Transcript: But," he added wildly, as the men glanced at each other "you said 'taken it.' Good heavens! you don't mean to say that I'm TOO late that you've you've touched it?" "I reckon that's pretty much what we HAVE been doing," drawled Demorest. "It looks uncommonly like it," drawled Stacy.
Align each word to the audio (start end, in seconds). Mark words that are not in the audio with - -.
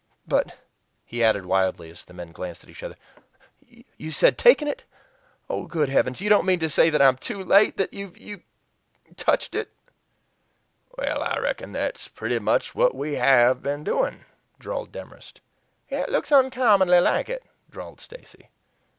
But," 0.27 0.55
he 1.05 1.23
added 1.23 1.45
wildly, 1.45 1.91
as 1.91 2.03
the 2.03 2.15
men 2.15 2.31
glanced 2.31 2.63
at 2.63 2.71
each 2.71 2.81
other 2.81 2.95
"you 3.99 4.09
said 4.09 4.35
'taken 4.35 4.67
it.' 4.67 4.83
Good 5.67 5.89
heavens! 5.89 6.21
you 6.21 6.27
don't 6.27 6.43
mean 6.47 6.57
to 6.57 6.71
say 6.71 6.89
that 6.89 7.03
I'm 7.03 7.17
TOO 7.17 7.43
late 7.43 7.77
that 7.77 7.93
you've 7.93 8.17
you've 8.17 8.41
touched 9.15 9.53
it?" 9.53 9.69
"I 10.97 11.37
reckon 11.37 11.71
that's 11.71 12.07
pretty 12.07 12.39
much 12.39 12.73
what 12.73 12.95
we 12.95 13.13
HAVE 13.13 13.61
been 13.61 13.83
doing," 13.83 14.25
drawled 14.57 14.91
Demorest. 14.91 15.39
"It 15.89 16.09
looks 16.09 16.31
uncommonly 16.31 16.99
like 16.99 17.29
it," 17.29 17.43
drawled 17.69 18.01
Stacy. 18.01 18.49